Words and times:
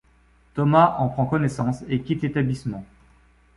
Thomas 0.55 0.95
en 0.97 1.09
prend 1.09 1.27
connaissance 1.27 1.83
et 1.87 2.01
quitte 2.01 2.23
l'établissement. 2.23 2.83